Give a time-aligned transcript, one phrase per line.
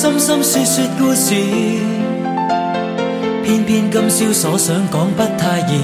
[0.00, 1.34] 心心说说故事。
[3.44, 5.78] 偏偏今宵所想讲不太易，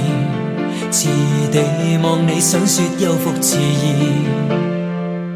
[0.91, 1.11] 迟
[1.53, 1.61] 地
[2.03, 4.25] 望你想说又复迟疑。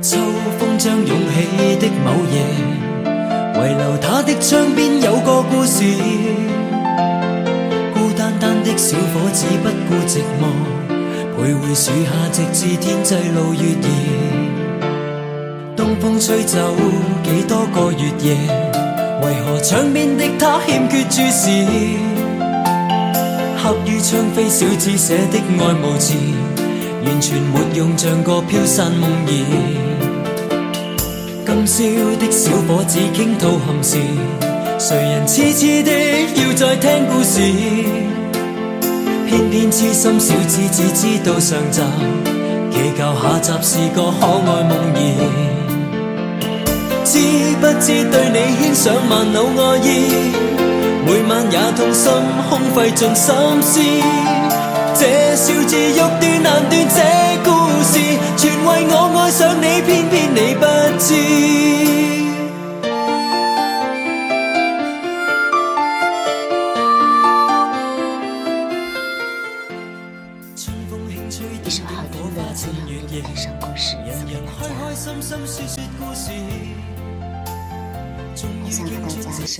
[0.00, 0.16] 秋
[0.58, 2.40] 风将涌起的某夜，
[3.54, 5.84] 遗留他的窗边有个故事。
[7.92, 10.48] 孤单单的小伙子不顾寂寞。
[11.36, 13.84] 徘徊树下，直至天际露月儿。
[15.76, 16.74] 东风吹走
[17.22, 18.36] 几多个月夜，
[19.22, 21.50] 为何窗边的他欠缺注视？
[23.62, 26.14] 刻于窗扉小子写的爱慕字，
[27.04, 29.30] 完全没用，像个飘散梦儿。
[31.46, 31.82] 今宵
[32.16, 33.98] 的小伙子倾吐憾事，
[34.78, 35.90] 谁人痴痴的
[36.40, 37.40] 要再听故事？
[39.26, 41.82] 偏偏痴心小子只知道上集，
[42.72, 45.59] 祈求下集是个可爱梦儿。
[47.10, 47.18] 知
[47.60, 50.32] 不知对你牵上万缕爱意，
[51.04, 52.12] 每晚也痛心
[52.48, 53.80] 空费尽心思。
[54.94, 57.02] 这笑字欲断难断，这
[57.42, 57.50] 故
[57.82, 57.98] 事
[58.36, 60.64] 全为我爱上你，偏偏你不
[61.00, 61.59] 知。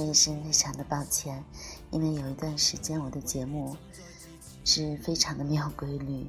[0.01, 1.45] 说一声非常的抱歉，
[1.91, 3.77] 因为有一段时间我的节目
[4.65, 6.27] 是非常的没有规律，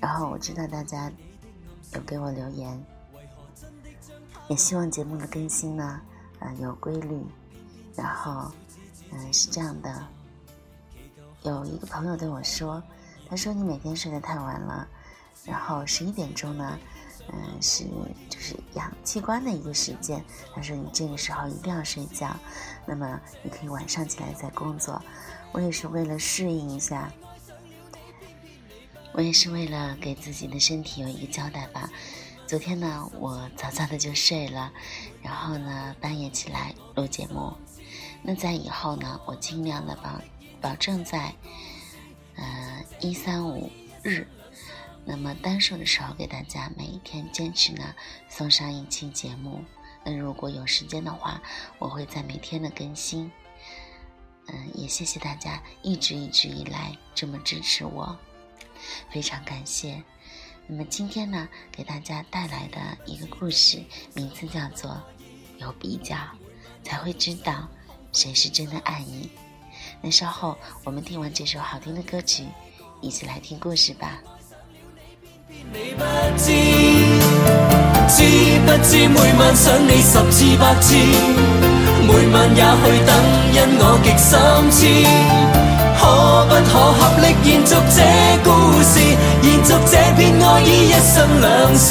[0.00, 1.12] 然后我知道大家
[1.92, 2.82] 有给我留言，
[4.48, 6.00] 也希望节目的更新呢，
[6.38, 7.22] 呃有规律，
[7.94, 8.50] 然后
[9.12, 10.08] 嗯是这样的，
[11.42, 12.82] 有一个朋友对我说，
[13.28, 14.88] 他说你每天睡得太晚了，
[15.44, 16.78] 然后十一点钟呢。
[17.32, 17.84] 嗯，是
[18.28, 20.22] 就是养器官的一个时间。
[20.54, 22.36] 他说你这个时候一定要睡觉，
[22.86, 25.02] 那么你可以晚上起来再工作。
[25.52, 27.12] 我也是为了适应一下，
[29.12, 31.90] 我也是为了给自己的身体有一个交代吧。
[32.46, 34.70] 昨天呢，我早早的就睡了，
[35.22, 37.52] 然后呢半夜起来录节目。
[38.22, 40.20] 那在以后呢，我尽量的保
[40.60, 41.34] 保证在，
[42.36, 43.70] 呃一三五
[44.02, 44.26] 日。
[45.06, 47.94] 那么单数的时候，给大家每一天坚持呢
[48.28, 49.62] 送上一期节目。
[50.02, 51.42] 那如果有时间的话，
[51.78, 53.30] 我会在每天的更新。
[54.46, 58.16] 嗯，也谢谢大家一直一直以来这么支持我，
[59.10, 60.02] 非常感谢。
[60.66, 63.82] 那么今天呢，给大家带来的一个故事，
[64.14, 64.90] 名字叫做
[65.58, 66.16] 《有比较
[66.82, 67.68] 才会知道
[68.12, 69.30] 谁是真的爱你》。
[70.02, 72.46] 那稍后我们听完这首好听的歌曲，
[73.00, 74.22] 一起来听故事吧。
[75.72, 76.02] 你不
[76.36, 76.50] 知，
[78.08, 78.16] 知
[78.66, 80.96] 不知每晚想你十次百次，
[82.02, 83.14] 每晚也去等，
[83.52, 84.30] 因我极心
[84.72, 84.78] 痴。
[85.96, 86.02] 可
[86.46, 87.98] 不可合力延续这
[88.42, 88.48] 故
[88.82, 88.98] 事，
[89.42, 91.44] 延续这片爱意，一生两
[91.76, 91.88] 相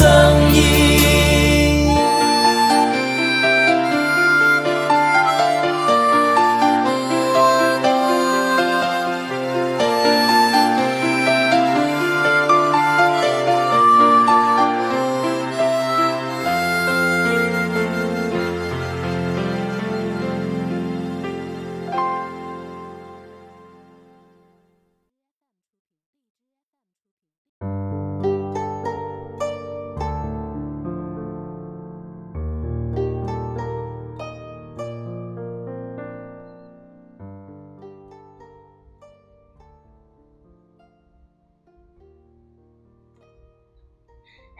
[0.53, 1.32] 依。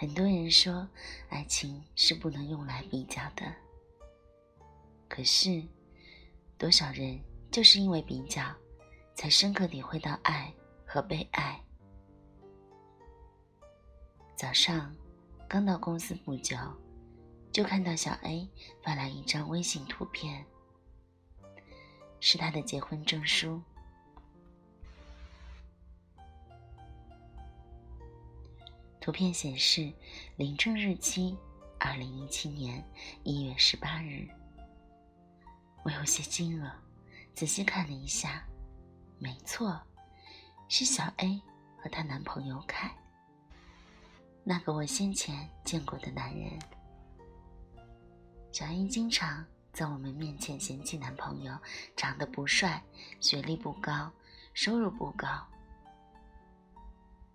[0.04, 0.86] 很多人说，
[1.30, 3.56] 爱情是不能用来比较的。
[5.08, 5.64] 可是，
[6.58, 7.18] 多少人
[7.50, 8.54] 就是因为比较，
[9.16, 10.54] 才深刻体会到爱
[10.86, 11.58] 和被爱。
[14.36, 14.94] 早上
[15.48, 16.58] 刚到公司不久，
[17.50, 18.46] 就看到小 A
[18.84, 20.46] 发来一张微信图片，
[22.20, 23.62] 是他的结婚证书。
[29.04, 29.92] 图片显示
[30.38, 31.38] 领证日期：
[31.78, 32.82] 二零一七年
[33.24, 34.26] 一月十八日。
[35.84, 36.72] 我有些惊愕，
[37.34, 38.48] 仔细看了一下，
[39.20, 39.78] 没错，
[40.70, 41.42] 是小 A
[41.78, 42.96] 和她男朋友凯，
[44.42, 46.58] 那个我先前见过的男人。
[48.54, 51.54] 小 A 经常在我们面前嫌弃男朋友
[51.98, 52.82] 长得不帅、
[53.20, 54.10] 学历不高、
[54.54, 55.28] 收入不高，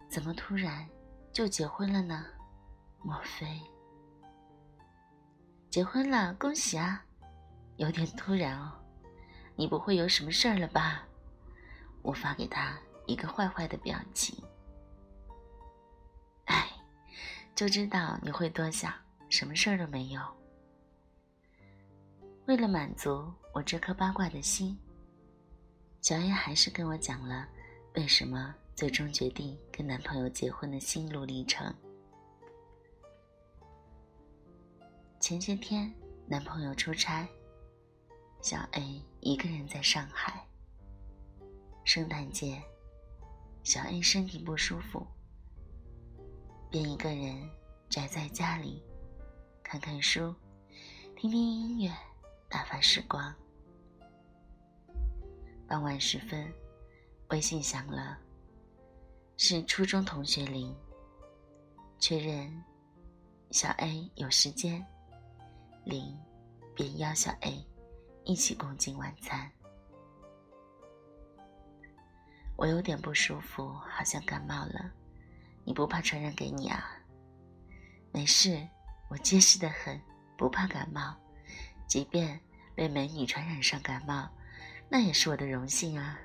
[0.09, 0.89] 怎么突然？
[1.39, 2.27] 就结婚了呢？
[3.01, 3.47] 莫非
[5.71, 6.35] 结婚了？
[6.35, 7.01] 恭喜啊！
[7.77, 8.73] 有点突然哦。
[9.55, 11.07] 你不会有什么事儿了吧？
[12.03, 12.77] 我发给他
[13.07, 14.37] 一个坏坏的表情。
[16.47, 16.73] 哎，
[17.55, 18.93] 就知道你会多想，
[19.29, 20.21] 什么事儿都没有。
[22.47, 24.77] 为了满足我这颗八卦的心，
[26.01, 27.47] 小 A 还是跟我讲了
[27.95, 31.75] 为什么最终决定跟男朋友结婚的心路历程。
[35.19, 35.93] 前些天，
[36.29, 37.27] 男朋友出差，
[38.41, 40.47] 小 A 一个人在上海。
[41.83, 42.63] 圣诞节，
[43.65, 45.05] 小 A 身体不舒服，
[46.71, 47.51] 便一个人
[47.89, 48.81] 宅在家里，
[49.61, 50.33] 看看书，
[51.17, 51.93] 听听音乐，
[52.49, 53.35] 打发时光。
[55.67, 56.49] 傍晚时分，
[57.31, 58.17] 微信响了，
[59.41, 60.75] 是初中同学林，
[62.01, 62.53] 确认
[63.53, 64.85] 小 A 有时间。
[65.85, 66.13] 林
[66.75, 67.65] 便邀小 A
[68.25, 69.49] 一起共进晚餐。
[72.57, 74.91] 我有点不舒服，好像感冒了。
[75.65, 76.85] 你不怕传染给你啊？
[78.11, 78.67] 没事，
[79.09, 80.03] 我结实的很，
[80.37, 81.15] 不怕感冒。
[81.87, 82.41] 即便
[82.75, 84.29] 被美女传染上感冒，
[84.91, 86.19] 那也是我的荣幸啊。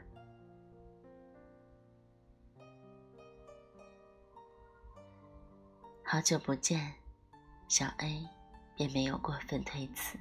[6.14, 6.94] 好久不见，
[7.68, 8.30] 小 A。
[8.76, 10.16] 便没有过分推辞。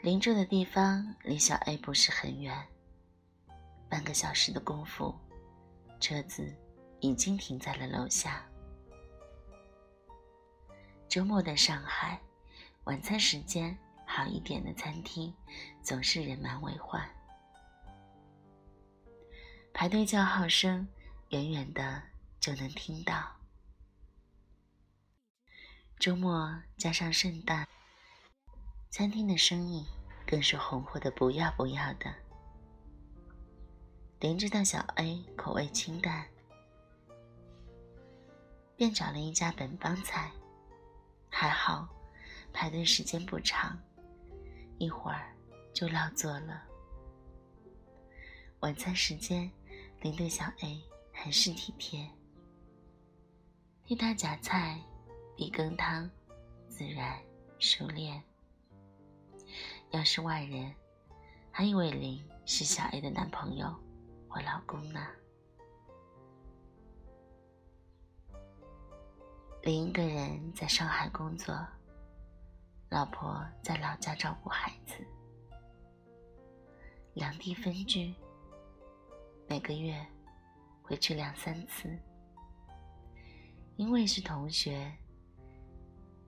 [0.00, 2.66] 邻住的地方离小 A 不是很远，
[3.88, 5.14] 半个小时的功夫，
[6.00, 6.52] 车子
[6.98, 8.44] 已经停在了楼下。
[11.08, 12.20] 周末的上海，
[12.82, 15.32] 晚餐时间好一点的餐厅
[15.84, 17.08] 总是人满为患，
[19.72, 20.84] 排队叫号声
[21.28, 22.02] 远远的
[22.46, 23.34] 就能听到。
[25.98, 27.66] 周末加上圣诞，
[28.88, 29.84] 餐厅的生意
[30.24, 32.14] 更是红火的不要不要的。
[34.20, 36.24] 林知道小 A 口味清淡，
[38.76, 40.30] 便找了一家本帮菜，
[41.28, 41.88] 还好
[42.52, 43.76] 排队时间不长，
[44.78, 45.34] 一会儿
[45.74, 46.62] 就落座了。
[48.60, 49.50] 晚餐时间，
[50.00, 50.80] 林对小 A
[51.12, 52.08] 很是体贴，
[53.86, 54.78] 替他夹菜。
[55.36, 56.10] 比羹汤
[56.66, 57.20] 自然
[57.58, 58.22] 熟练。
[59.90, 60.74] 要是外人，
[61.50, 63.66] 还以为林是小 A 的男朋友
[64.30, 65.06] 或老公呢。
[69.60, 71.54] 林一个人在上海工作，
[72.88, 74.94] 老婆在老家照顾孩子，
[77.12, 78.14] 两地分居，
[79.46, 79.94] 每个月
[80.82, 81.94] 回去两三次。
[83.76, 84.92] 因为是同学。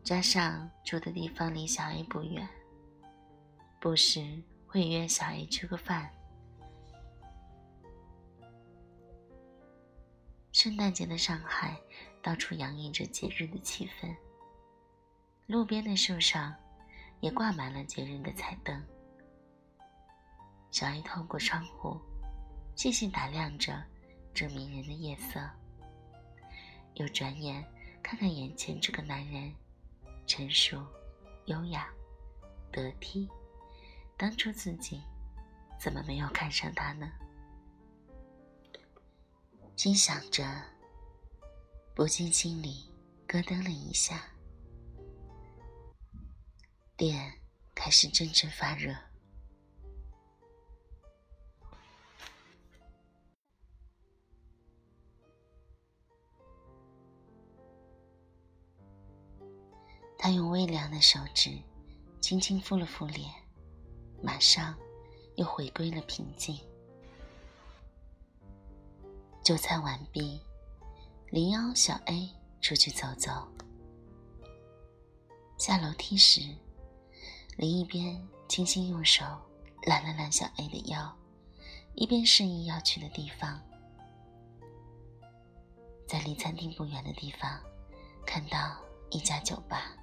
[0.04, 2.48] 加上住的地方离小 A 不远，
[3.78, 6.10] 不时会约小 A 吃个饭。
[10.52, 11.78] 圣诞节的上海，
[12.22, 14.16] 到处洋溢着节日的气氛。
[15.46, 16.54] 路边的树上，
[17.20, 18.82] 也挂满了节日的彩灯。
[20.70, 22.00] 小 A 透过窗户，
[22.74, 23.84] 细细打量着
[24.32, 25.38] 这迷人的夜色，
[26.98, 27.64] 又转眼
[28.02, 29.52] 看看眼前这个男人。
[30.26, 30.84] 成熟、
[31.46, 31.88] 优雅、
[32.70, 33.26] 得体，
[34.14, 35.02] 当初自己
[35.80, 37.10] 怎么没有看上他呢？
[39.74, 40.44] 心想着，
[41.94, 42.92] 不禁心里
[43.26, 44.22] 咯噔了一下，
[46.98, 47.40] 脸
[47.74, 48.94] 开始阵阵发热。
[60.28, 61.58] 他用微凉的手指
[62.20, 63.32] 轻轻敷了敷脸，
[64.22, 64.76] 马上
[65.36, 66.60] 又回归了平静。
[69.42, 70.38] 就餐完毕，
[71.30, 72.28] 林邀小 A
[72.60, 73.48] 出去走走。
[75.56, 76.42] 下楼梯时，
[77.56, 79.24] 林一边轻轻用手
[79.84, 81.10] 揽了揽小 A 的腰，
[81.94, 83.58] 一边示意要去的地方。
[86.06, 87.58] 在离餐厅不远的地方，
[88.26, 88.76] 看到
[89.08, 89.94] 一家酒吧。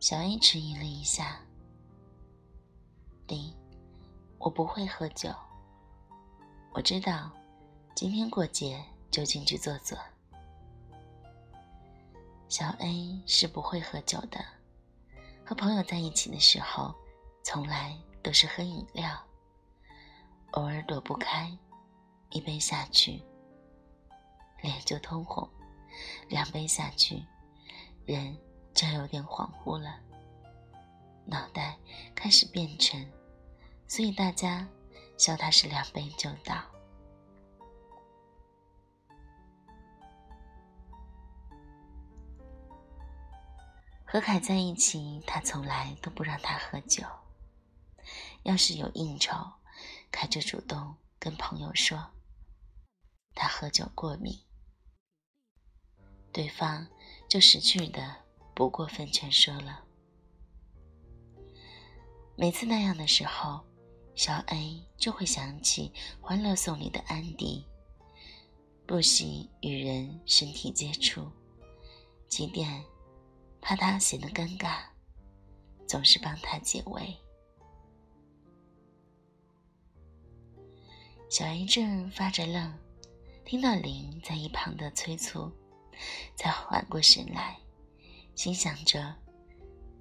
[0.00, 1.38] 小 A 迟疑了一下，
[3.28, 3.54] 林，
[4.38, 5.28] 我不会喝酒。
[6.72, 7.30] 我知道，
[7.94, 9.98] 今天过节就进去坐坐。
[12.48, 14.42] 小 A 是不会喝酒的，
[15.44, 16.94] 和朋友在一起的时候，
[17.44, 19.14] 从来都是喝饮料，
[20.52, 21.54] 偶尔躲不开，
[22.30, 23.22] 一杯下去，
[24.62, 25.46] 脸就通红，
[26.26, 27.22] 两杯下去，
[28.06, 28.34] 人
[28.80, 30.00] 就有点恍惚了，
[31.26, 31.78] 脑袋
[32.14, 33.06] 开始变沉，
[33.86, 34.66] 所以大家
[35.18, 36.64] 笑他是两杯就倒。
[44.06, 47.04] 和凯在一起，他从来都不让他喝酒。
[48.44, 49.36] 要是有应酬，
[50.10, 52.12] 凯就主动跟朋友说
[53.34, 54.40] 他喝酒过敏，
[56.32, 56.88] 对方
[57.28, 58.24] 就识趣的
[58.60, 59.82] 不过分劝说了。
[62.36, 63.58] 每次那样的时候，
[64.14, 65.90] 小 A 就会想起
[66.20, 67.64] 《欢乐颂》里的安迪，
[68.86, 71.26] 不喜与人身体接触，
[72.28, 72.84] 即便。
[73.62, 74.82] 怕他显得尴尬，
[75.88, 77.16] 总是帮他解围。
[81.30, 82.78] 小 A 正发着愣，
[83.42, 85.50] 听到林在一旁的催促，
[86.36, 87.58] 才缓过神来，
[88.34, 89.14] 心想着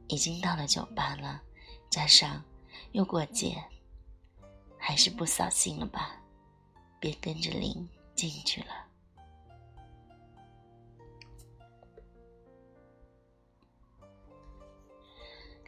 [0.08, 1.42] 已经到了酒吧了，
[1.90, 2.44] 加上
[2.94, 3.62] 又过节，
[4.78, 6.16] 还是不扫兴了吧？
[7.00, 8.68] 便跟着林进去了。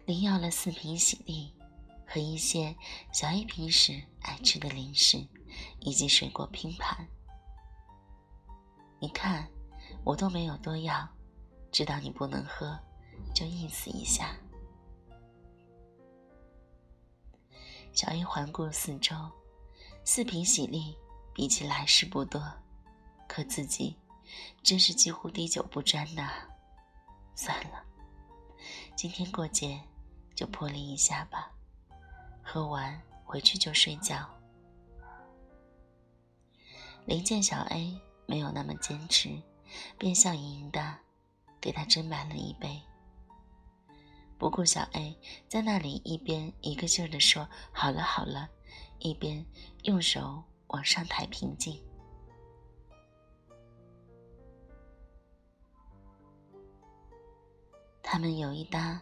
[0.06, 1.54] 林要了四瓶喜力
[2.06, 2.76] 和一些
[3.14, 5.26] 小 A 平时爱吃的零食，
[5.80, 7.08] 以及水果拼盘。
[9.00, 9.48] 你看，
[10.04, 11.08] 我都没有多要，
[11.72, 12.78] 知道你不能喝，
[13.34, 14.36] 就意思一下。
[17.94, 19.16] 小 A 环顾四周，
[20.04, 20.98] 四瓶喜力
[21.34, 22.42] 比起来是不多，
[23.28, 23.96] 可自己
[24.62, 26.32] 真是几乎滴酒不沾呐。
[27.36, 27.84] 算了，
[28.96, 29.82] 今天过节。
[30.34, 31.52] 就破例一下吧，
[32.42, 34.28] 喝完回去就睡觉。
[37.06, 39.40] 林见小 A 没有那么坚持，
[40.00, 40.98] 便笑盈盈的
[41.62, 42.82] 给他斟满了一杯。
[44.38, 45.16] 不顾小 A
[45.48, 48.50] 在那里一边一个劲儿的说“好了好了”，
[49.00, 49.46] 一边
[49.84, 51.80] 用手往上抬平静。
[58.02, 59.00] 他们有一搭。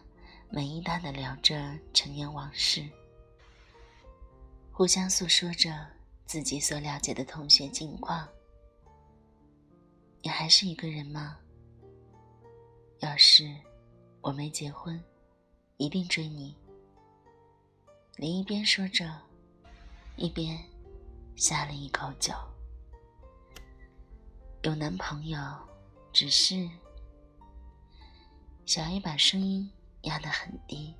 [0.52, 2.84] 没一搭的聊着陈年往事，
[4.72, 5.86] 互相诉说着
[6.26, 8.28] 自己所了解的同学近况。
[10.22, 11.38] 你还是一个人吗？
[13.00, 13.54] 要是
[14.20, 15.02] 我没结婚，
[15.76, 16.56] 一定追你。
[18.16, 19.10] 林一边说着，
[20.16, 20.58] 一边
[21.36, 22.32] 下了一口酒。
[24.62, 25.38] 有男朋友，
[26.12, 26.68] 只是
[28.64, 29.70] 小 A 把声音。
[30.04, 30.94] 压得很低，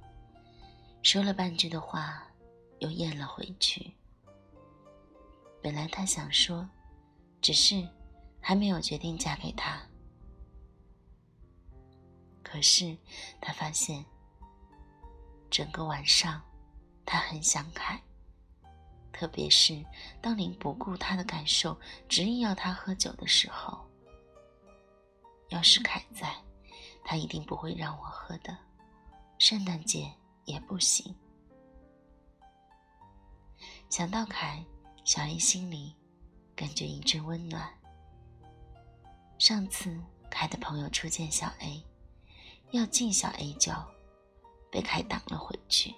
[1.02, 2.22] 说了半句的话，
[2.80, 3.94] 又咽了回去。
[5.62, 6.68] 本来他想说，
[7.40, 7.88] 只是
[8.42, 9.80] 还没有决定嫁给他。
[12.50, 12.96] 可是
[13.40, 14.04] 他发现，
[15.48, 16.42] 整个晚上
[17.06, 18.02] 他很想凯，
[19.12, 19.84] 特别是
[20.20, 21.78] 当林不顾他的感受，
[22.08, 23.88] 执意要他喝酒的时候。
[25.50, 26.34] 要是凯在，
[27.04, 28.56] 他一定不会让我喝的。
[29.38, 30.12] 圣诞节
[30.44, 31.14] 也不行。
[33.88, 34.64] 想到凯，
[35.04, 35.94] 小 A 心里
[36.56, 37.72] 感觉一阵温暖。
[39.38, 39.96] 上次
[40.28, 41.84] 凯的朋友初见小 A，
[42.72, 43.72] 要敬小 A 酒，
[44.70, 45.94] 被凯挡了回去。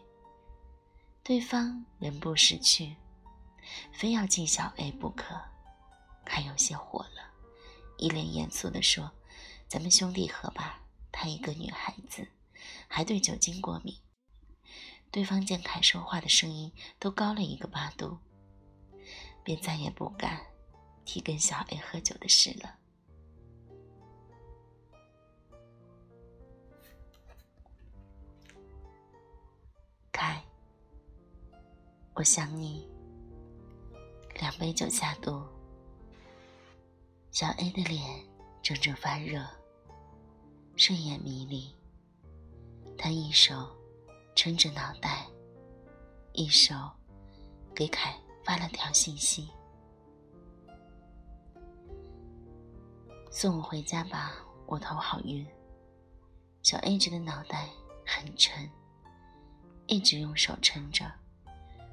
[1.22, 2.96] 对方人不识趣，
[3.92, 5.40] 非要敬小 A 不可，
[6.24, 7.30] 凯有些火了，
[7.98, 9.12] 一脸严肃地说
[9.68, 12.28] ：“咱们兄弟喝吧，她一个女孩子。”
[12.86, 13.98] 还对酒精过敏。
[15.10, 18.18] 对方见凯说话的声音都高了一个八度，
[19.42, 20.40] 便再也不敢
[21.04, 22.78] 提跟小 A 喝酒的事了。
[30.12, 30.45] 凯，
[32.14, 32.87] 我想你。
[34.38, 35.42] 两杯酒下肚，
[37.31, 38.02] 小 A 的脸
[38.62, 39.42] 怔怔发热，
[40.76, 41.75] 睡眼迷离。
[42.99, 43.75] 他一手
[44.35, 45.26] 撑着脑袋，
[46.33, 46.75] 一手
[47.75, 48.14] 给凯
[48.45, 49.50] 发了条信息
[53.31, 54.35] ：“送我回家吧，
[54.66, 55.47] 我头好晕。”
[56.62, 57.69] 小 A 觉得脑袋
[58.07, 58.71] 很沉，
[59.92, 61.04] 一直用手撑着，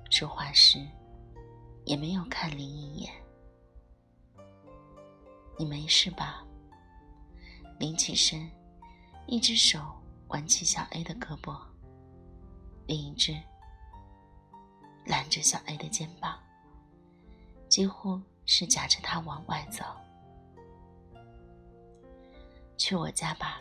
[0.10, 0.80] 说话时
[1.84, 3.14] 也没有看林一眼。
[5.60, 6.42] “你没事吧？”
[7.78, 8.50] 林起身，
[9.28, 9.82] 一只手。
[10.30, 11.60] 挽起小 A 的胳膊，
[12.86, 13.36] 另一只
[15.08, 16.40] 揽着小 A 的肩膀，
[17.68, 19.84] 几乎是夹着他往外走。
[22.78, 23.60] 去我家吧，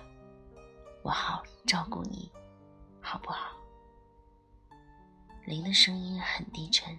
[1.03, 2.31] 我好照顾你，
[3.01, 3.57] 好不好？”
[5.49, 6.95] 林的声音很低沉，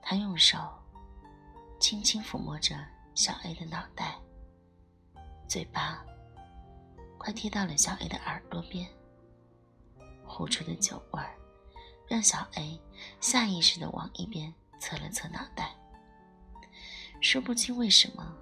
[0.00, 0.56] 他用手
[1.80, 2.76] 轻轻抚摸着
[3.16, 4.16] 小 A 的脑袋，
[5.48, 6.06] 嘴巴
[7.18, 8.88] 快贴到了小 A 的耳朵边，
[10.24, 11.36] 呼出的酒味儿
[12.06, 12.80] 让小 A
[13.20, 15.74] 下意识的往一边侧了侧脑袋。
[17.20, 18.36] 说不清为什么，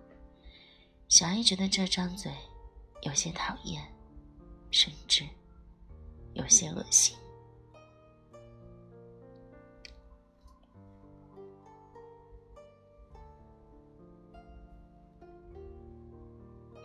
[1.09, 2.31] 小 A 觉得这张嘴
[3.01, 3.83] 有些讨厌，
[4.71, 5.27] 甚至
[6.35, 7.17] 有些恶心。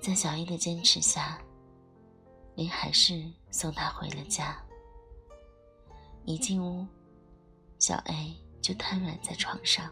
[0.03, 1.41] 在小 A 的坚持下，
[2.55, 4.61] 林还是送她回了家。
[6.25, 6.85] 一进屋，
[7.79, 9.89] 小 A 就瘫软在床上，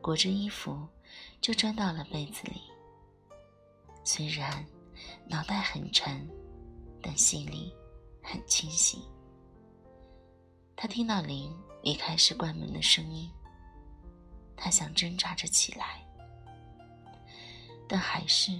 [0.00, 0.76] 裹着衣服
[1.40, 2.62] 就钻到了被子里。
[4.02, 4.66] 虽然
[5.28, 6.28] 脑袋很沉，
[7.00, 7.72] 但心里
[8.20, 9.00] 很清醒。
[10.74, 13.30] 他听到林离开时关门的声音，
[14.56, 16.01] 他想挣扎着起来。
[17.92, 18.58] 但还是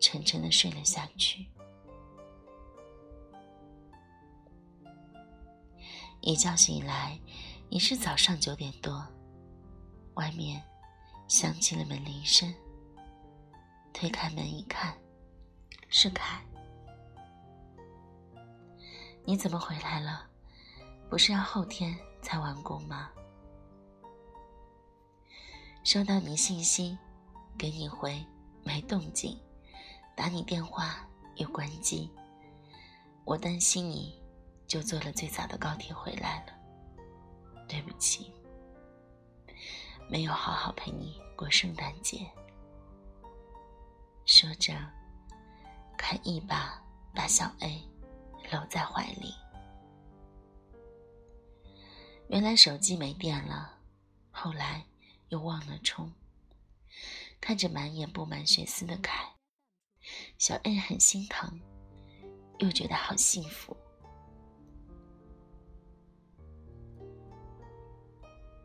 [0.00, 1.46] 沉沉的睡了下去。
[6.22, 7.20] 一觉醒来，
[7.68, 9.06] 已是早上九点多，
[10.14, 10.62] 外面
[11.28, 12.50] 响起了门铃声。
[13.92, 14.96] 推开门一看，
[15.90, 16.42] 是凯。
[19.26, 20.26] 你怎么回来了？
[21.10, 23.10] 不是要后天才完工吗？
[25.84, 26.96] 收到你信息，
[27.58, 28.24] 给你回。
[28.62, 29.38] 没动静，
[30.16, 32.10] 打你电话又关机，
[33.24, 34.22] 我担心你，
[34.66, 36.52] 就坐了最早的高铁回来了。
[37.68, 38.32] 对不起，
[40.08, 42.26] 没有好好陪你过圣诞节。
[44.26, 44.74] 说着，
[45.96, 46.82] 凯一把
[47.14, 47.82] 把小 A
[48.52, 49.34] 搂在怀里。
[52.28, 53.78] 原来手机没电了，
[54.30, 54.84] 后来
[55.30, 56.12] 又忘了充。
[57.40, 59.24] 看着满眼布满血丝的凯，
[60.38, 61.60] 小 A 很心疼，
[62.58, 63.76] 又觉得好幸福。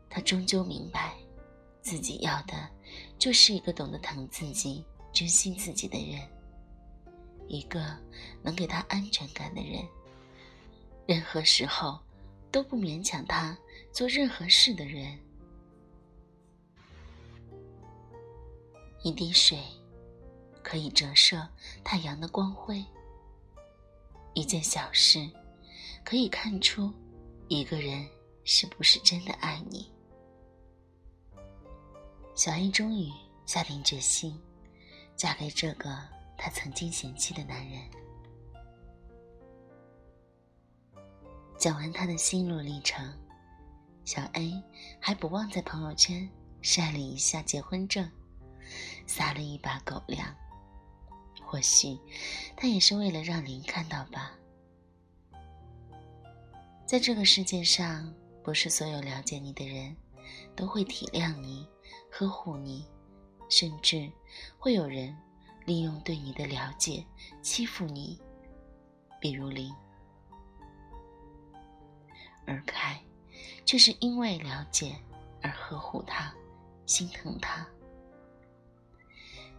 [0.08, 1.14] 他终究明白，
[1.82, 2.68] 自己要的
[3.18, 6.26] 就是一个懂得疼自己、珍惜自己的人，
[7.48, 7.98] 一个
[8.42, 9.84] 能给他安全感的人，
[11.06, 11.98] 任何时候
[12.50, 13.56] 都不勉强他
[13.92, 15.18] 做任何事的人。
[19.06, 19.56] 一滴水，
[20.64, 21.48] 可以折射
[21.84, 22.84] 太阳的光辉。
[24.34, 25.30] 一件小事，
[26.04, 26.92] 可以看出
[27.46, 28.04] 一个人
[28.42, 29.88] 是不是真的爱你。
[32.34, 33.08] 小 A 终于
[33.46, 34.36] 下定决心，
[35.14, 35.96] 嫁给这个
[36.36, 37.80] 她曾经嫌弃的男人。
[41.56, 43.08] 讲完他的心路历程，
[44.04, 44.60] 小 A
[44.98, 46.28] 还不忘在朋友圈
[46.60, 48.10] 晒了一下结婚证。
[49.06, 50.34] 撒了一把狗粮，
[51.44, 51.98] 或许
[52.56, 54.32] 他也是为了让您看到吧。
[56.86, 58.12] 在这个世界上，
[58.44, 59.96] 不是所有了解你的人
[60.54, 61.68] 都会体谅你、
[62.10, 62.86] 呵护你，
[63.48, 64.10] 甚至
[64.58, 65.16] 会有人
[65.64, 67.04] 利用对你的了解
[67.42, 68.20] 欺负你，
[69.20, 69.74] 比如林。
[72.46, 73.02] 而凯，
[73.64, 74.94] 却是因为了解
[75.42, 76.32] 而呵护他，
[76.86, 77.66] 心疼他。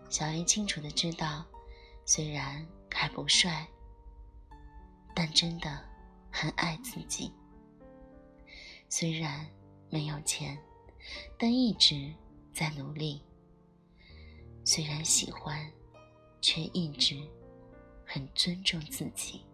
[0.09, 1.45] 小 A 清楚的知道，
[2.05, 3.67] 虽然凯不帅，
[5.13, 5.79] 但真的
[6.31, 7.31] 很爱自己。
[8.89, 9.45] 虽然
[9.89, 10.57] 没有钱，
[11.37, 12.13] 但一直
[12.53, 13.21] 在努力。
[14.63, 15.69] 虽然喜欢，
[16.41, 17.21] 却一直
[18.05, 19.45] 很尊重自己。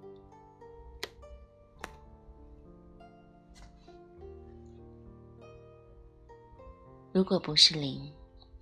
[7.12, 8.14] 如果不是林。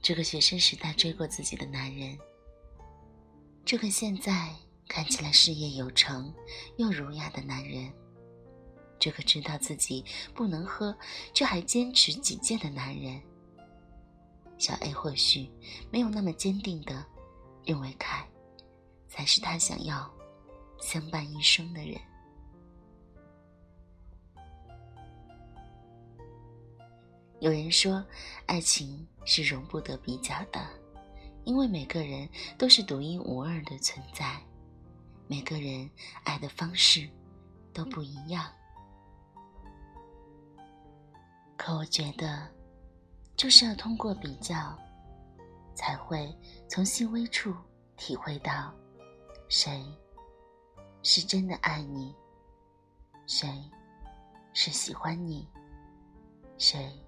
[0.01, 2.17] 这个学生时代追过自己的男人，
[3.63, 4.49] 这个现在
[4.87, 6.33] 看起来事业有成
[6.77, 7.93] 又儒雅的男人，
[8.97, 10.97] 这个知道自己不能喝
[11.35, 13.21] 却还坚持己见的男人，
[14.57, 15.51] 小 A 或许
[15.91, 17.05] 没有那么坚定的
[17.63, 18.27] 认为凯
[19.07, 20.11] 才是他想要
[20.81, 22.01] 相伴一生的人。
[27.41, 28.05] 有人说，
[28.45, 30.63] 爱情是容不得比较的，
[31.43, 34.39] 因为每个人都是独一无二的存在，
[35.25, 35.89] 每个人
[36.23, 37.09] 爱的方式
[37.73, 38.45] 都不一样。
[41.57, 42.47] 可我觉得，
[43.35, 44.77] 就是要通过比较，
[45.73, 46.31] 才会
[46.69, 47.51] 从细微处
[47.97, 48.71] 体会到，
[49.49, 49.83] 谁
[51.01, 52.15] 是真的爱你，
[53.25, 53.49] 谁
[54.53, 55.49] 是喜欢你，
[56.59, 57.03] 谁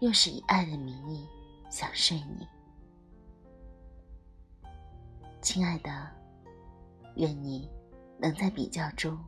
[0.00, 1.26] 又是以爱的名义
[1.70, 2.46] 想睡你。
[5.40, 5.90] 亲爱的，
[7.16, 7.70] 愿你
[8.18, 9.18] 能在比较中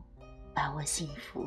[0.53, 1.45] 把握幸福。